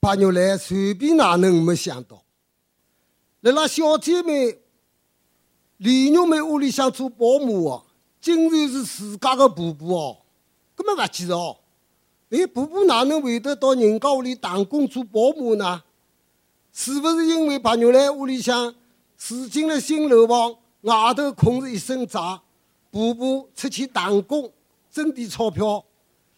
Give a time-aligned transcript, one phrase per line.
[0.00, 2.22] 白玉兰随便哪能没想到，
[3.42, 4.58] 辣辣小姐妹
[5.76, 7.84] 李玉梅屋里向做保姆哦，
[8.18, 10.16] 竟然是自家的婆婆哦，
[10.74, 11.58] 根本勿记得哦。
[12.30, 15.82] 哎，婆婆哪能会得到人家屋里打工做保姆呢？
[16.72, 18.74] 是不是因为白玉兰屋里向
[19.18, 22.18] 住进了新楼房，外头空着一身债，
[22.90, 24.50] 婆婆出去打工
[24.90, 25.84] 挣点钞票？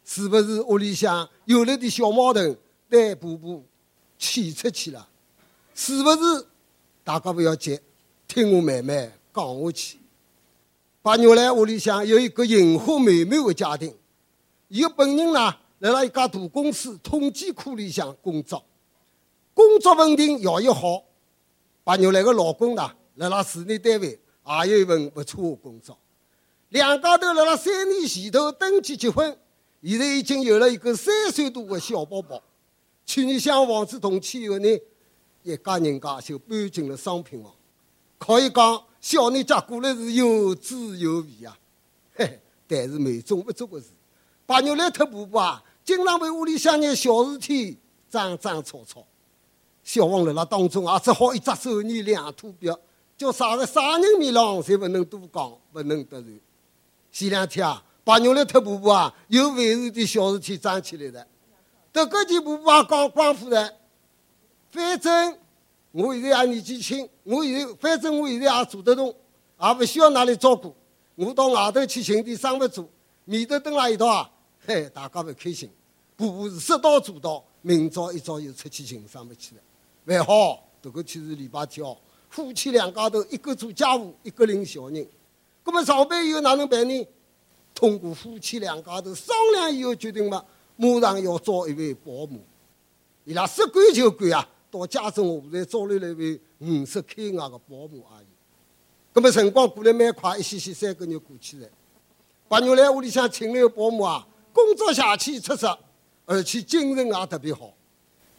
[0.05, 2.59] 是不是屋里向有了点小矛盾，
[2.93, 3.63] 带婆婆
[4.19, 5.09] 气出去了？
[5.75, 6.47] 是不是？
[7.03, 7.81] 大家不要急，
[8.29, 9.99] 听我慢慢讲下去。
[11.01, 13.97] 白玉兰屋里向有一个银花美满的家庭，
[14.69, 18.63] 伊个本人呢，来了一家大公司统计科里向工作，
[19.55, 21.03] 工作稳定，效益好。
[21.85, 24.21] 白玉兰个老公呢，来了事业单位
[24.67, 25.97] 也有一份不错的工作，
[26.69, 29.35] 两家头来了三年前头登记结婚。
[29.83, 32.41] 现在已经有了一个三岁多的小宝宝。
[33.05, 34.69] 去年向房子动迁以后呢，
[35.43, 37.53] 一家人家就搬进了商品房。
[38.19, 41.59] 可以讲，小人家过来是有滋有味啊！
[42.15, 43.89] 嘿，但是美中不足的是，
[44.47, 47.79] 白玉兰特婆婆啊，经常为屋里向眼小事体
[48.11, 49.05] 争争吵吵。
[49.83, 52.79] 小王辣辣当中啊，只好一只手捏两坨表，
[53.19, 56.41] 叫啥个啥人面浪，侪不能多讲，不能得罪。
[57.11, 57.85] 前两天啊。
[58.05, 61.25] 白玉兰特婆婆啊，又为事的小事体争起来了。
[61.93, 63.75] 这个件婆婆也讲光夫人，
[64.71, 65.39] 反正
[65.91, 69.15] 我现在也年纪轻，我现在反正我现在也做得动，
[69.61, 70.75] 也不需要哪里照顾。
[71.15, 72.89] 我到外头去寻点生活做，
[73.27, 74.31] 免得等了一道啊，
[74.67, 75.71] 嘿，大家不开心。
[76.17, 79.61] 婆婆是说到做到，明朝一早又出去寻生活去了。
[80.07, 81.97] 还好，这个天是礼拜天哦，
[82.31, 85.07] 夫妻两家头一个做家务，一个领小人。
[85.65, 87.07] 那么上班以后哪能办呢？
[87.75, 90.43] 通过夫妻两家头商量以后决定嘛，
[90.77, 92.41] 马上要招一位保姆。
[93.25, 98.27] 伊拉说干就干啊，到家中下头招来了一位五十开外的保姆阿姨。
[99.15, 101.69] 那么辰光过得蛮快，一歇歇三个月过去了。
[102.49, 105.79] 白玉兰屋里向请来个保姆啊，工作下气出色，
[106.27, 107.73] 而且精神也特别好。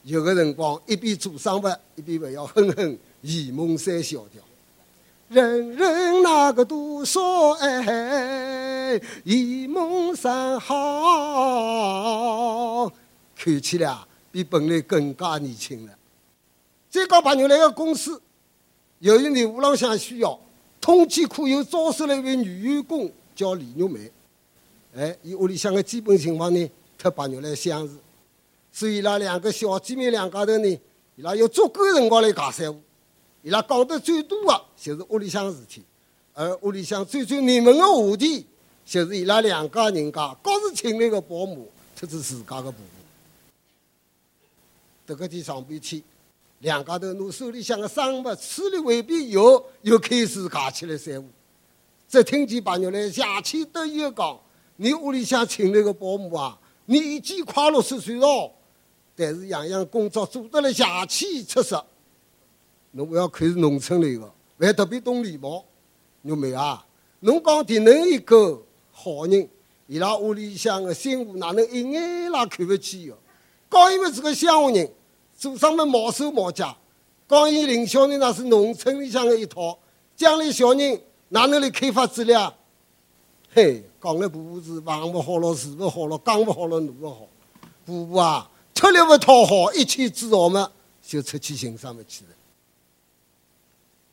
[0.04, 4.44] 有个辰光一边做生活，一边还要哼哼沂蒙山小调。
[5.34, 10.78] 人人那个都说哎，沂蒙山好，
[13.36, 15.94] 看起来啊比本来更加年轻了。
[16.88, 18.22] 再讲白玉兰个公司，
[19.00, 20.40] 由于业务浪向需要，
[20.80, 24.12] 统计科又招收了一位女员工，叫李玉梅。
[24.96, 26.70] 哎，伊屋里向的基本情况呢，
[27.02, 27.98] 和白玉兰相似，
[28.72, 30.80] 所以伊拉两个小姐妹两家头呢，
[31.16, 32.80] 伊拉有足够辰光来尬三胡。
[33.44, 35.84] 伊拉讲得最多的就是屋里向事体，
[36.34, 38.46] 而屋里向最最热门的话题，
[38.86, 42.86] 就是伊拉两家人家各自请来的保姆，特是自家的婆婆。
[45.06, 46.02] 这个天上半天，
[46.60, 51.28] 两家头拿手里向的生物处理完毕以后，又开始尬起来三胡。
[52.08, 54.40] 只听见朋友来邪气得意的讲
[54.78, 58.50] ：“你屋里向请来的保姆啊，年纪快六十岁了，
[59.18, 61.86] 但是样样工作做得了邪气出色。”
[62.96, 65.66] 侬不要看是农村来个，还特别懂礼貌。
[66.22, 66.86] 玉梅啊，
[67.22, 68.62] 侬讲的能一个
[68.92, 69.50] 好人，
[69.88, 73.18] 伊拉屋里向个新妇哪能一眼拉看不起哟？
[73.70, 74.90] 讲伊们是个乡下人，
[75.36, 76.78] 做啥么毛手毛脚？
[77.28, 79.78] 讲伊领小人那是农村里向个一套，
[80.16, 82.56] 将来小人哪能来开发资料？
[83.52, 87.28] 嘿，讲了婆婆是房不好了，住不好了，讲不好了，弄不好。
[87.86, 90.72] 婆婆啊，吃力不讨好，一切知道么，
[91.02, 92.32] 就出去寻啥么去了。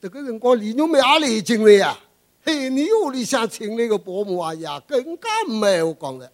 [0.02, 1.98] 这个辰光，李玉梅也来劲了呀！
[2.42, 6.32] 嘿，你屋里向请来个保姆阿姨啊，更加没话讲了。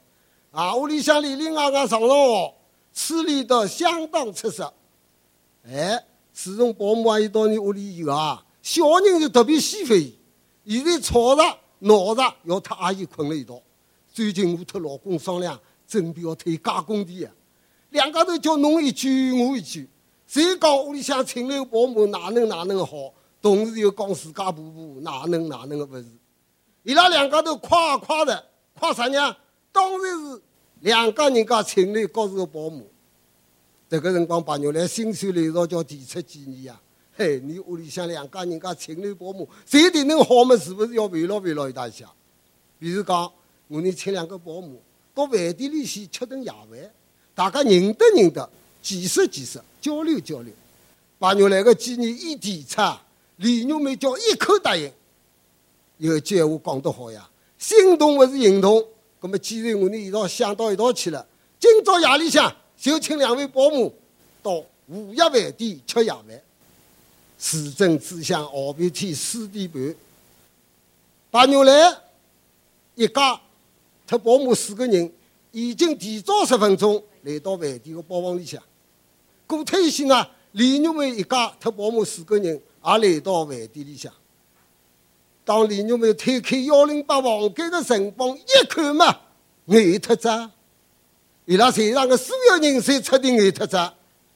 [0.52, 2.54] 啊，屋里向里里外外上上学，
[2.94, 4.72] 处理得相当出色。
[5.68, 6.00] 哎，
[6.32, 10.16] 自从保姆阿姨到你屋里以后啊，小人就特别喜欢伊。
[10.68, 11.42] 现在吵着
[11.80, 13.60] 闹着要和阿姨困了一道。
[14.12, 17.32] 最近我和老公商量，准备要退加工地啊。
[17.90, 19.88] 两家头叫侬一句我一句，
[20.28, 23.12] 谁讲屋里向请来个保姆哪能哪能好？
[23.46, 26.04] 同时又讲自家婆婆哪能哪能个不是，
[26.82, 28.44] 伊拉两家头夸夸的
[28.74, 29.36] 夸啥呢？
[29.70, 30.42] 当然是
[30.80, 32.90] 两家人家请来各自个保姆。
[33.88, 36.76] 这个辰光，白玉兰心酸泪落，叫提出建议呀。
[37.16, 40.56] 嘿，你屋里向两家人家请来保姆，谁的能好嘛？
[40.56, 42.12] 是不是要慰劳慰劳一下？
[42.80, 43.30] 比如讲，
[43.68, 44.82] 我呢请两个保姆
[45.14, 46.90] 到饭店里去吃顿夜饭，
[47.32, 48.50] 大家认得认得，
[48.82, 50.52] 见识见识，交流交流。
[51.20, 52.82] 白玉兰个建议一提出。
[53.36, 54.90] 李玉梅叫一口答应，
[55.98, 57.28] 有句闲话讲得好呀，
[57.58, 58.84] 心动不是行动。
[59.20, 61.26] 那么既然我们一道想到一道去了，
[61.58, 63.92] 今朝夜里向就请两位保姆
[64.42, 66.42] 到午夜饭店吃夜饭。
[67.38, 69.94] 时针指向下半天四点半，
[71.30, 71.94] 白牛来
[72.94, 73.38] 一家，
[74.06, 75.12] 特保姆四个人
[75.52, 78.62] 已经提早十分钟来到饭店的包房里向。
[79.46, 84.12] 过脱一些呢，李玉梅一家特保姆四个人也来到饭店里向。
[85.44, 89.16] 当李玉梅推开幺零八房间的辰光一看嘛，
[89.66, 90.28] 眼脱只。
[91.44, 93.76] 伊拉在场的所有人侪彻底眼脱只。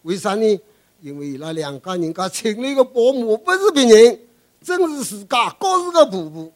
[0.02, 0.60] 为啥呢？
[1.02, 4.20] 因为伊拉两家人家请来的保姆不是别人，
[4.62, 6.52] 正是自家高氏的婆婆。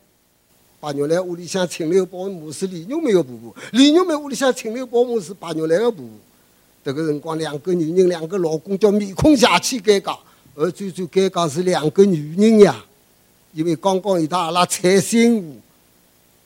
[0.81, 6.09] 白玉兰屋里向请来的保姆是李玉梅的婆婆，李玉梅屋里向请来的保姆是白玉兰的婆婆。
[6.85, 10.19] 这个辰光，两个女人，两个老公叫面孔邪气尴尬，
[10.55, 12.85] 而最最尴尬是两个女人呀，
[13.53, 15.57] 因为刚刚一趟阿拉采新妇，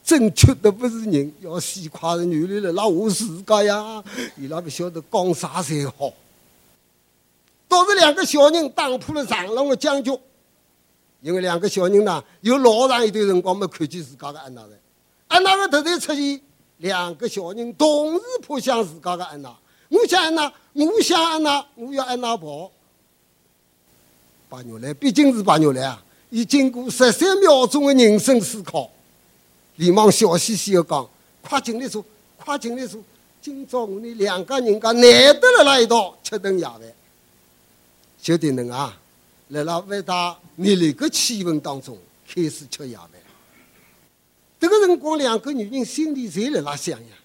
[0.02, 4.02] 正缺的不是人，要死快是女人了，那我自家呀，
[4.36, 6.10] 伊拉不晓得讲啥才好。
[7.68, 10.10] 倒是两个小人打破了长龙的僵局，
[11.20, 14.70] 因为两个小人呢，有老长一段辰光没看见自家的安娜了。
[15.26, 16.40] 安娜的突然出现，
[16.78, 19.54] 两个小人同时扑向自家的安娜。
[19.90, 22.70] 我想安娜，我想安娜，我要安娜跑。
[24.48, 28.90] 白玉兰毕竟是白玉兰啊，已经过十三秒钟的人生思考，
[29.76, 31.08] 连忙笑嘻嘻的讲
[31.42, 32.04] ：“快进来坐，
[32.36, 33.00] 快进来坐。
[33.42, 36.80] 今朝我们两家人家难得了来一道吃顿夜饭。”
[38.20, 38.98] 就得能啊，
[39.48, 41.96] 来了外大热烈个气氛当中
[42.26, 43.08] 开始吃夜饭。
[44.58, 47.16] 这个辰光，两个女人心里侪辣辣想呀：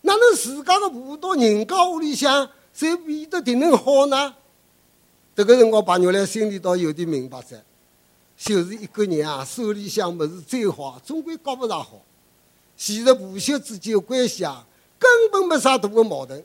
[0.00, 4.34] 哪能自家的婆到人家屋里向，侪变得定能好呢？
[5.36, 7.60] 这个辰光，白玉兰心里倒有点明白着，
[8.36, 12.00] 就是一个人啊，手里向么子再好，总归搞不上好。
[12.76, 14.64] 其实婆媳之间的关系啊，
[14.98, 16.42] 根本没啥大的矛盾，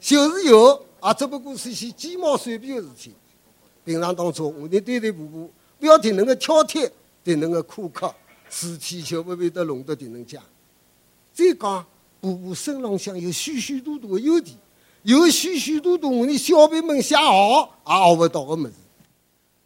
[0.00, 3.12] 就是有，也只不过是些鸡毛蒜皮的事情。
[3.84, 6.88] 平常当中，我哋对待婆婆，不要听那个挑剔，
[7.24, 8.14] 听那个苛刻，
[8.48, 10.40] 事体就不会得弄得听能讲。
[11.32, 11.84] 再讲
[12.20, 14.56] 婆婆身浪向有许许多多的优点，
[15.02, 18.76] 有许许多多我哋小辈们想学也学不到的么子。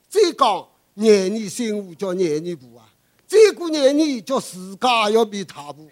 [0.09, 2.88] 再讲廿年新妇叫廿年婆啊，
[3.27, 5.87] 再过廿年叫自家也要变太婆。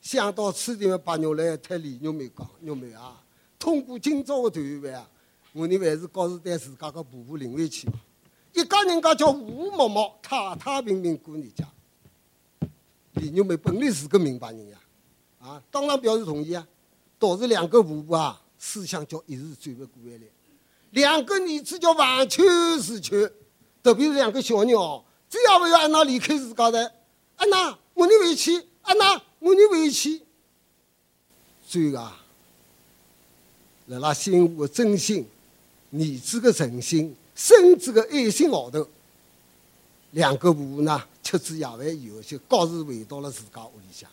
[0.00, 3.22] 想到此地，白玉兰特李玉梅讲：玉梅啊，
[3.58, 5.08] 通过今朝的团圆饭啊。
[5.52, 7.88] 我呢还是告诉对自家的婆婆林慧去，
[8.54, 11.66] 一家人家叫和和睦睦、太太平平过日家。
[13.14, 14.78] 李玉梅本来是个明白人呀，
[15.40, 16.66] 啊，当然表示同意啊。
[17.18, 20.20] 倒是两个婆婆啊，思想叫一时转不过来。
[20.90, 22.44] 两个儿子叫完全
[22.80, 23.30] 是全，
[23.82, 26.92] 特别是两个小人哦，只要不要安娜离开自家的，
[27.36, 30.22] 安娜，我呢回去，安娜，我呢回去。
[31.66, 32.24] 最后啊，
[33.86, 35.26] 辣辣心妇的真心。
[35.90, 38.86] 儿子的诚心，孙子的爱心下头，
[40.10, 44.06] 两个婆婆呢，吃住夜饭以后，就各自回到了自家屋里向。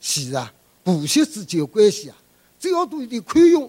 [0.00, 0.50] 其实啊，
[0.82, 2.16] 婆媳之间的关系啊，
[2.60, 3.68] 只要多一点宽容，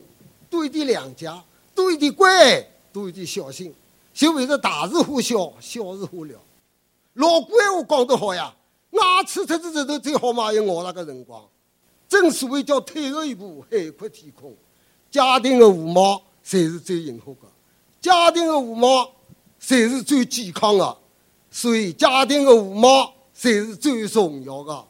[0.50, 1.28] 多一点谅解，
[1.74, 3.74] 多一点关爱，多一点小心，
[4.14, 6.40] 就会得大事化小，小事化了。
[7.14, 8.54] 老古话讲得好呀，
[8.92, 11.44] 牙齿出子石头最好嘛，有咬那个辰光。
[12.08, 14.54] 正所谓叫退后一步，海阔天空。
[15.10, 16.22] 家庭的和睦。
[16.44, 17.48] 才是最幸福的，
[18.02, 19.08] 家庭的和睦
[19.60, 20.98] 才是最健康的，
[21.52, 22.88] 所以家庭的和睦
[23.32, 24.86] 才是最重要的。